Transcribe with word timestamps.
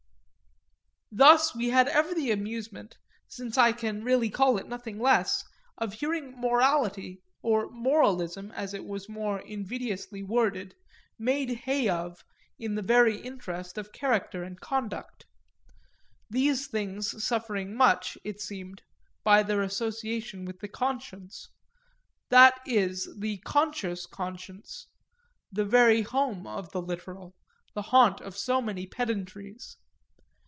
Thus 1.13 1.53
we 1.53 1.71
had 1.71 1.89
ever 1.89 2.13
the 2.15 2.31
amusement, 2.31 2.97
since 3.27 3.57
I 3.57 3.73
can 3.73 4.01
really 4.01 4.29
call 4.29 4.57
it 4.57 4.69
nothing 4.69 4.97
less, 4.97 5.43
of 5.77 5.95
hearing 5.95 6.39
morality, 6.39 7.21
or 7.41 7.69
moralism, 7.69 8.49
as 8.53 8.73
it 8.73 8.85
was 8.85 9.09
more 9.09 9.39
invidiously 9.41 10.23
worded, 10.23 10.73
made 11.19 11.49
hay 11.49 11.89
of 11.89 12.23
in 12.57 12.75
the 12.75 12.81
very 12.81 13.17
interest 13.17 13.77
of 13.77 13.91
character 13.91 14.43
and 14.43 14.61
conduct; 14.61 15.25
these 16.29 16.67
things 16.67 17.21
suffering 17.21 17.75
much, 17.75 18.17
it 18.23 18.39
seemed, 18.39 18.81
by 19.25 19.43
their 19.43 19.61
association 19.63 20.45
with 20.45 20.61
the 20.61 20.69
conscience 20.69 21.49
that 22.29 22.57
is 22.65 23.13
the 23.19 23.39
conscious 23.39 24.05
conscience 24.05 24.87
the 25.51 25.65
very 25.65 26.03
home 26.03 26.47
of 26.47 26.71
the 26.71 26.81
literal, 26.81 27.35
the 27.73 27.81
haunt 27.91 28.21
of 28.21 28.37
so 28.37 28.61
many 28.61 28.87
pedantries. 28.87 29.75